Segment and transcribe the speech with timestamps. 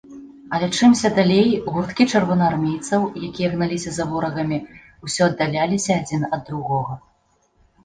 [0.57, 4.59] Але чымся далей, гурткі чырвонаармейцаў, якія гналіся за ворагамі,
[5.11, 7.01] усё аддаляліся адзін ад другога.